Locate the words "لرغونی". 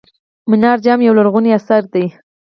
1.17-1.51